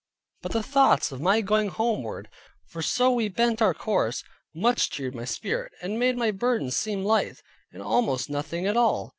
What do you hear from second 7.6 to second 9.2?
and almost nothing at all.